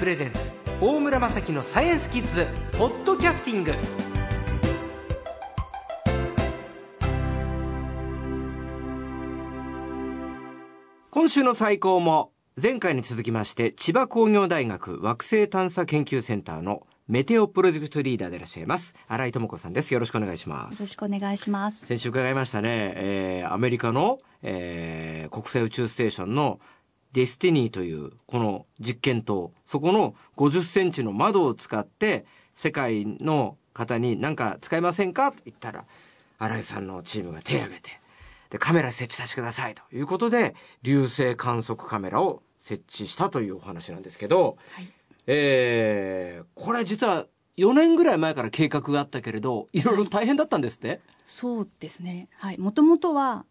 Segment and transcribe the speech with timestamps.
[0.00, 0.52] プレゼンツ。
[0.80, 2.46] 大村雅樹のサイエンスキッズ
[2.78, 3.74] ポッドキャスティング。
[11.10, 19.92] 今週の最高も前回に続きまして千葉工業大学惑星探査研究センターのメテオプロジェクトリーダーでいらっしゃいます新井智子さんです。
[19.92, 20.80] よろしくお願いします。
[20.80, 21.84] よろしくお願いします。
[21.84, 26.58] 先週伺いましたね、えー、アメリカの、えー、国際宇宙ステーションの
[27.12, 29.52] デスティニーというこの実験棟。
[29.64, 32.24] そこの50センチの窓を使って
[32.54, 35.84] 世界の方に何か使いませんかと言ったら
[36.38, 38.00] 新井さんのチームが手を挙げて
[38.50, 44.92] でカメラ設置させてくださいということで流星観測カメラを設置したというお話なんですけど、はい、
[45.26, 52.28] えー、これ実は4年ぐらい前から計画があったけれどいろいろ大変だったんですって、はい、そうですね。
[52.36, 52.58] はい。
[52.58, 53.44] もともとは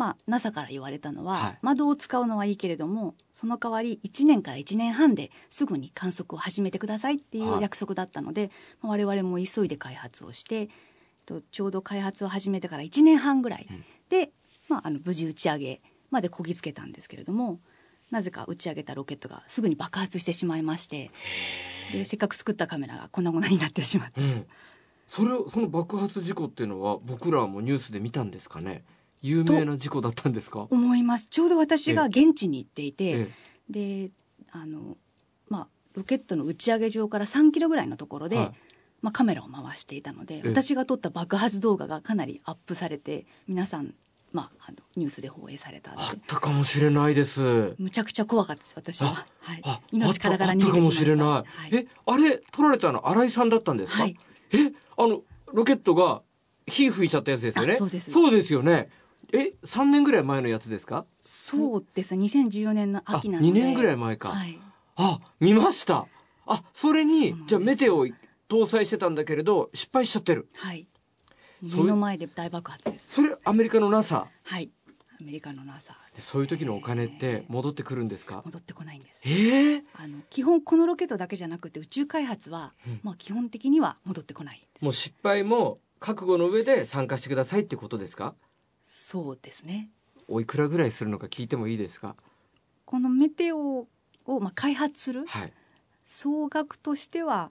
[0.00, 10.70] まあ、NASA から言われたのは、はい、窓を使うのはいいけれどもその代わり1年から1年半ですぐに観測を始めてくださいっていう約束だったので、はい、我々も急いで開発をして
[11.52, 13.68] ちょうど開発を始めてから1年半ぐらい
[14.08, 14.30] で、うん、
[14.68, 17.60] まあ、あの無事打ち上げまでこぎつけたんですけれども
[18.10, 21.10] なぜか打ち上げたロケットがすぐに爆発してしまいまして
[21.92, 24.46] でせっかく作ったカメラが粉々になってしまった、うん、
[25.06, 28.80] それその爆発事故っていうのは僕らもニュースで見たんですかね？
[29.22, 30.66] 有名な事故だったんですか？
[30.70, 31.26] 思います。
[31.26, 33.28] ちょうど私が現地に行っていて
[33.68, 34.10] で
[34.52, 34.96] あの
[35.48, 38.52] まあロケットの打ち上げ場から3キロぐらいのところで、はい、
[39.02, 43.94] まあ、カメラを回していたので私が撮った爆発動画がかなりアップされて皆さん
[44.32, 45.96] まあ、あのニュースで放映されたあっ
[46.28, 47.74] たかもしれないです。
[47.78, 50.76] むちゃくちゃ怖かったです私は、はい、命からがら逃げてきました。
[50.76, 54.16] かもしれない、はい、えあれ撮られたの新井さんだったんですか、はい、
[54.52, 56.22] えあのロケットが
[56.68, 57.74] 火吹いちゃったやつですよね？
[57.74, 58.12] そうです。
[58.12, 58.88] そうですよね
[59.32, 61.06] え三年ぐらい前のやつですか？
[61.18, 63.50] そうです2014年の秋なので。
[63.50, 64.58] 2年ぐらい前か、はい、
[64.96, 66.06] あ見ました。
[66.46, 68.06] あそれにじゃあメテオ
[68.48, 70.48] 搭載してたんだけれど失敗しちゃってる。
[70.56, 70.86] はい。
[71.62, 73.06] 目の前で大爆発です。
[73.08, 74.70] それアメリカの NASA はい。
[75.20, 78.42] アメリカの NASA そういう時のお金って戻ってくるんですか？
[78.44, 79.20] 戻ってこないんです。
[79.24, 88.34] えー、あの基本このロケットだけじゃなくて宇宙開発は、うん、まあ基本的には戻ってこないもう失敗も覚悟の上で参加してくださいってことですか？
[89.10, 89.88] そうですね。
[90.28, 92.14] おいくらぐらいするのか聞いてもいいですか？
[92.84, 93.86] このメテオを
[94.40, 95.52] まあ開発する、はい、
[96.06, 97.50] 総額としては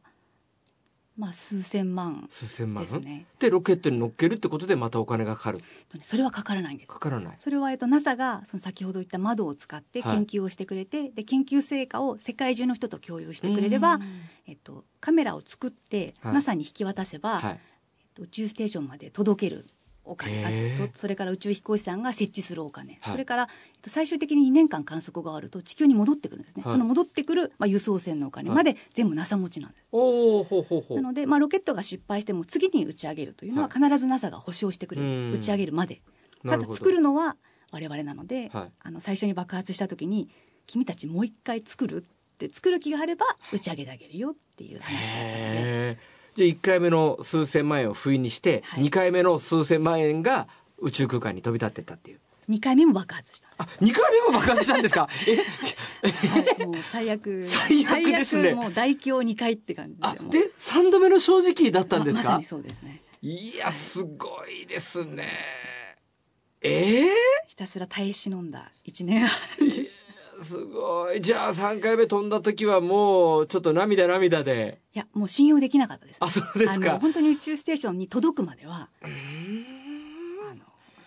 [1.17, 2.85] まあ数千万数千万？
[2.85, 3.25] ですね。
[3.39, 5.59] でロケットに乗っけるってことでまたお金がかかる？
[5.99, 6.91] それはかからないんです。
[6.93, 7.33] かからない。
[7.35, 13.99] それはえっと NASA がその先ほど言った窓を使って研究をしてくれて、はい、で研究成果を世界中の人と共有してくれれば、
[14.47, 17.57] えっとカメラを作って、はい、NASA に引き渡せば、はい、えっ
[18.13, 19.67] と宇宙ステーションまで届ける
[20.09, 36.01] お金とそれから宇宙飛行士さんが設置するお金、はい、それから、えっと、最終的に2年間観測が終わると地球に戻ってくるんですね、はい、その戻ってくる、まあ、輸送船のお金まで全部 NASA 持ちなんです、おほほほなので、まあ、ロケットが失敗しても次に打ち上げるというのは必ず NASA が保証してくれる、打ち上げるまで。
[36.47, 37.35] ただ作るのは
[37.71, 40.29] 我々なので、はい、あの最初に爆発した時に
[40.67, 46.18] 君たちもう一回作るって作る気があれば打ち上げてあげるよっていう話だったので。
[46.39, 52.19] じゃあ1回目の数千万円を不意にして、はい、2回目の数千万円が宇宙空間に飛び立ってったっていう。
[52.47, 53.49] 2回目も爆発した。
[53.57, 55.09] あ、2回目も爆発したんですか？
[55.11, 57.43] はい、もう最悪。
[57.43, 58.53] 最悪ですね。
[58.53, 60.39] もう大凶2回って感じで。
[60.39, 63.01] で、3度目の正直だったんですか、ま、まさにそうですね。
[63.21, 65.27] いや、すごいですね。
[66.61, 67.07] ええー、
[67.47, 70.08] ひたすら耐え忍んだ1年半でした。
[70.43, 71.21] すごい。
[71.21, 74.81] じゃあ3回目飛んだ時はもうちょっと涙涙で。
[74.93, 76.17] いや、もう信用できなかったです。
[76.19, 76.99] あ、そうですか。
[76.99, 78.89] 本当に宇宙ステーションに届くまでは。
[79.01, 79.11] あの、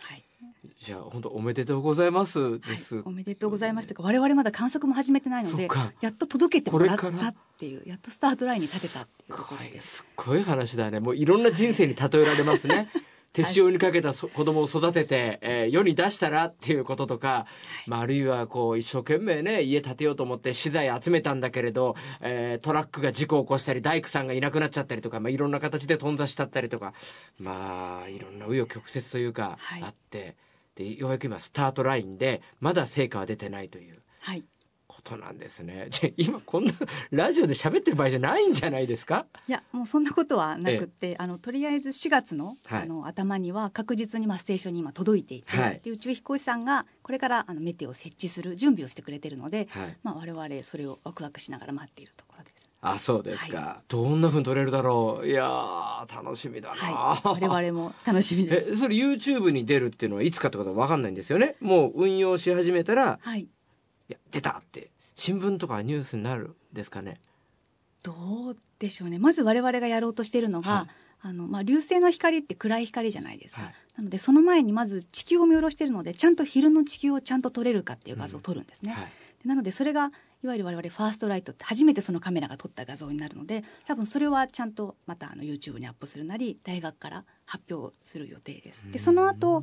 [0.01, 0.25] はい。
[0.79, 5.69] じゃあ本当おめでとうございますです、はい、おめでとうございますとか我々まだ観測も始めてないので
[6.01, 12.89] やっと届けてもらったっていうやっとスタートラインに立てたっていうところですすごい話だねもういろんな人生に例えられますね
[13.33, 17.47] 手塩にかけた子供を育てて、えー、世に出したらっていうこととか、
[17.87, 26.93] まあ、あるいはこう一生懸命ね家建てようと思って資材集めたんだけれど、えー、トラックが事故を起こしたり大工さんがいなくなっちゃったりとか、まあ、いろんな形で頓挫しちゃったりとか
[27.41, 30.37] まあいろんな紆余曲折というかあって、
[30.75, 34.03] でようやく今スタートラインでまだ成果は出てないという。
[34.21, 34.45] はい
[34.95, 35.87] ことなんですね。
[35.91, 36.73] じゃ今こんな
[37.11, 39.27] ラジオで喋ってる場合じゃないんじゃないですか？
[39.49, 52.53] いやもうそんなことはなくて、あのとりあえず4月の,、あの頭には確実にまあステーションに今届いていて、はい、で宇宙飛行士さんがこれからあのメテオを設置する準備をしてくれてるので、はい、まあ我々それをワクワクしながら待っているところです。
[52.85, 55.27] あそうですか、はい、どんなふうに撮れるだろう？
[55.27, 58.71] いや楽しみだな、はい、我々も楽しみです。
[58.75, 61.55] えそれ YouTube に出るっていうのはいつかってことは分かんないんですよね？
[61.61, 63.47] もう運用し始めたら、はい、
[64.09, 67.21] いや出たって新聞とかニュースになるですかね。
[68.03, 68.13] ど
[68.51, 69.19] うでしょうね。
[69.19, 70.95] まず我々がやろうとしているのが、はい、
[71.25, 79.13] あのまあ、流星の光って暗い光じゃないですか、はい、なのでその前にまず地球を見下ろしているのでちゃんと昼の地球をちゃんと撮れるかっていう画像を撮るんですね、うんはい、
[79.49, 80.11] なのでそれが
[80.43, 88.83] いわゆる我々ファーストライトって初めてそのカメラが撮った画像になるので多分それはちゃんとまたあの YouTube にアップするなり大学から発表する予定です。
[88.91, 89.61] でその後、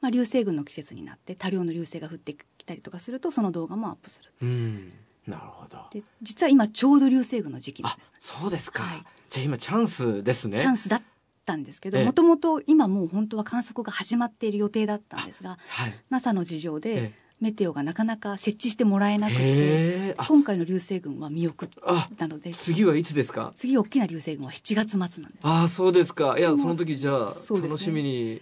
[0.00, 4.30] まあ流星群の季節になって多量の流星が降ってきたりとかするとその動画もアップする。
[4.42, 4.92] うん。
[5.26, 5.78] なるほど。
[5.92, 8.82] で実は今ちょうど流星群の時期なんです、ね、そうですか。
[8.82, 10.58] はい、じゃあ今チャンスですね。
[10.58, 11.02] チャンスだっ
[11.44, 21.68] たんですけどもともと今もう本当は観測が始まっている予定だったんですが、はい、NASA の事情でメテオがなかなか設置してもらえなくて今回の流星群は見送っ
[22.16, 23.52] たので次はいつですか？
[23.54, 25.22] 次大きな流星群は7月末なんです。
[25.42, 26.36] ああそうですか。
[26.38, 28.40] いやその時じゃあ、ね、楽しみに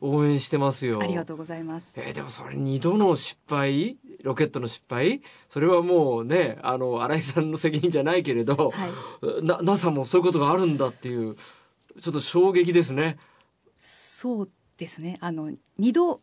[0.00, 1.92] 応援してますよ、はい、ありがとうございます。
[1.96, 3.98] えー、でもそれ2度の失敗？
[4.22, 5.22] ロケットの失敗？
[5.48, 8.86] それはもうねあの新井さんの責任じゃないけれど、は
[9.40, 11.36] い、な NASA もそういうことがあるんだっていう
[12.00, 13.18] ちょっと衝撃ですね。
[13.78, 15.18] そうですね。
[15.20, 16.20] あの2度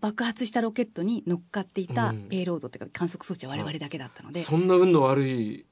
[0.00, 5.64] 爆発したロケットに乗っかっていたペイロードというか観測装置は我々だけだったので、うん、そんな運の悪い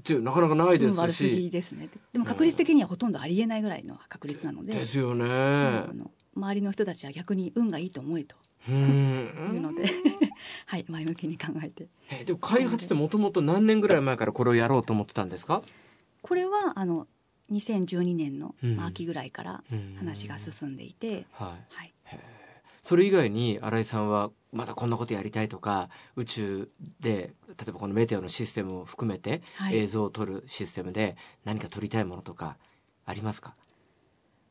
[0.00, 1.88] ってなかなかないですし、悪すぎですね。
[2.12, 5.26] でも確率的にはほとんどありえないぐらいの確率なので、ですよね、
[6.40, 8.36] 周りの人たちは逆に運がいいと思えと。
[8.68, 9.84] いうので。
[10.66, 11.88] はい前向きに考えて。
[12.10, 15.62] えでも開発ってもともと何年ぐらい前からこれをやろうと思ってたんですか？
[16.22, 17.06] これはあの
[17.50, 18.54] 2012年の
[18.86, 19.64] 秋ぐらいから
[19.98, 21.92] 話が進んでいて、はい、はい。
[22.82, 26.70] それ以外に新井さんはまだこんなことやりたいとか宇宙
[27.00, 32.56] で例えばこのメテオのシステムを含めて映像を撮るシステムで何か撮りたいものとか
[33.04, 33.54] ありますか？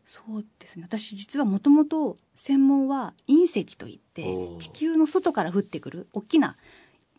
[0.09, 0.87] そうですね。
[0.87, 4.25] 私実はもともと専門は隕石といって
[4.57, 6.57] 地球の外から降ってくる大きな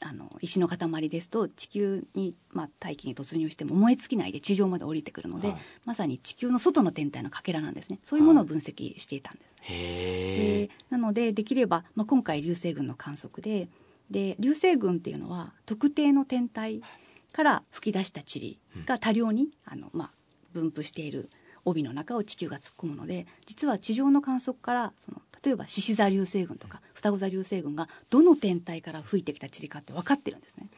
[0.01, 8.01] あの石の塊ですと地球に、まあ、大気に突入しても燃え尽きないで地上まで降りてくるので、はい、まさに地球の外の天体のかけらなんですね。
[8.03, 9.73] そういうものを分析していたんです。
[9.73, 13.69] はい、でなのでできれば、まあ、今回流星群の観測で
[14.11, 16.83] で流星群っていうのは特定の天体
[17.31, 20.11] から吹き出した塵が多量に、あのまあ、
[20.53, 21.31] 分布している
[21.65, 30.69] 帯の中を地球が突っ込むので実は地上の観測からその例えば獅子座流星群とか双子座流星群がどの天体から吹いてきた塵かって分かってるんですね。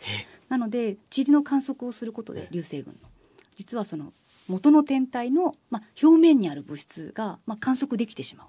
[0.48, 3.08] なので塵の観測をすることで流星群の
[3.54, 4.12] 実はその
[4.48, 8.46] 元の天体の、まあ、表面にある物質が、まあ、観測できてしまう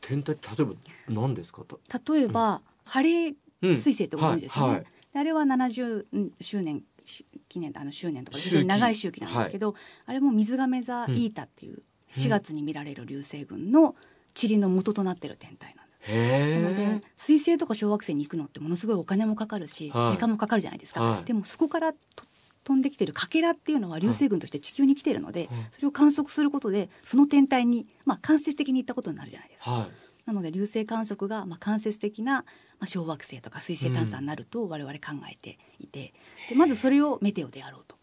[0.00, 0.74] 天体例えば
[1.08, 1.62] 何ですか？
[2.12, 4.80] 例えば、うん、ハレー彗星ってご存知ですよね、はい。
[4.80, 6.82] はい、あれは70周年
[7.48, 11.82] 記念あの周年とか非常に長い周期なんですけど、はい、あれも水亀座イータっていう
[12.14, 13.94] 4月に見られる流星群の
[14.40, 16.62] 塵の元となってる天体なんです。
[16.62, 21.94] なので彗星とか小惑星に行くのってものすごいお金もかかるし、時間もかかるじゃないですか、はい、でもそこから
[22.64, 29.88] 飛んできてるかけらっていうのは流星群として地球に来てるので、はい、それを観測することでその天体に、まあ、間接的に行ったことになるじゃないですか。
[30.26, 32.44] はい、なので流星観測が、まあ、間接的な、ま
[32.80, 35.00] あ、小惑星とか彗星探査になると我々考
[35.30, 36.12] えていて、
[36.48, 37.96] でまずそれをメテオでやろうと。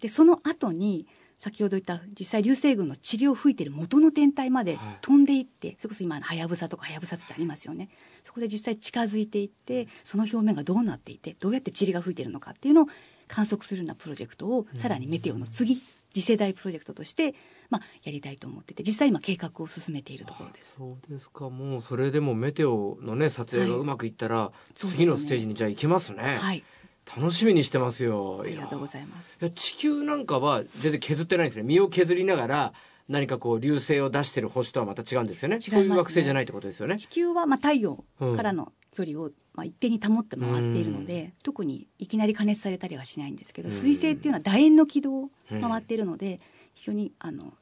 [0.00, 1.06] でその後に
[1.38, 7.88] 先ほど言った実際流星群の治療を吹いてる元の天体まで飛んでいって、はい、それこそ今はやぶさとかはやぶさってありますよね。
[8.22, 12.86] そこで実際近づいていってその表面がどうなっていてどうやって塵が吹いてるのかっていうのを
[13.26, 15.80] 観測するようなプロジェクトを、さらにメテオの次
[16.12, 17.34] 次世代プロジェクトとして、
[17.72, 26.36] まあ、やりたいと思ってて実際今計画を進めているところですそうですかもうそれでもメテオのね撮影がうまくいったら、はい、次のステージにじゃあ行けますね。
[26.38, 26.62] はい
[27.04, 28.42] 楽しみにしてますよ。
[28.44, 29.36] ありがとうございます。
[29.40, 31.64] いや地球なんかは全然削ってないんですね。
[31.64, 32.72] 身を削りながら
[33.08, 35.56] 何かこう流星を出してる星とはまた違うんですよね。
[35.56, 36.96] ねそういう惑星じゃないってことですよね。
[36.96, 46.40] 地球はまあ太陽からの距離をまあ一定に保って回っているので、うん、特にいきなり加熱されたりはしないんですけど、水星っていうのは楕円の軌道を回っているので、
[46.74, 47.52] 非常にあの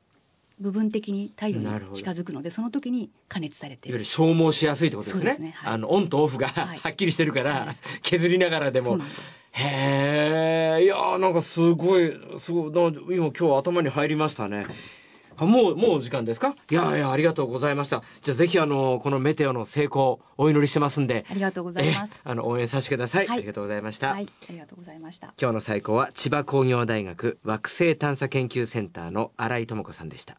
[0.61, 5.35] 部分的に太陽に近づくのでその時に加熱されていわゆる消耗しやすいってことですね。
[5.35, 8.99] すねはい、あのオンとオフが、はっきりしてるから、削りながらでも。
[9.53, 12.71] へえいやなんかすごいすごい
[13.17, 14.67] 今今日頭に入りましたね。
[15.39, 16.55] もう、もう時間ですか？
[16.71, 18.03] いやいや、ありがとうございました。
[18.21, 21.25] じゃあぜひあの、このメテオの成功、お祈りしてますんで。
[21.31, 22.21] ありがとうございます。
[22.23, 24.11] あの、応援させてくださいはい、ありがとうございました。
[24.13, 25.33] はい、ありがとうございました。
[25.41, 30.37] 今日の最高は千葉工業大学惑星探査研究センターの新井智子さんでした。